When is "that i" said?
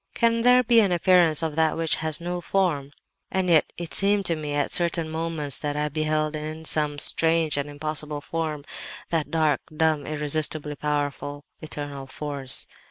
5.59-5.89